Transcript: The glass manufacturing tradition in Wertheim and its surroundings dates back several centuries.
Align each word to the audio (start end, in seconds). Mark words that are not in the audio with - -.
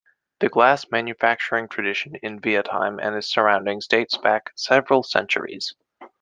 The 0.39 0.49
glass 0.49 0.89
manufacturing 0.89 1.67
tradition 1.67 2.15
in 2.23 2.41
Wertheim 2.41 2.97
and 2.99 3.15
its 3.15 3.27
surroundings 3.31 3.85
dates 3.85 4.17
back 4.17 4.49
several 4.55 5.03
centuries. 5.03 5.75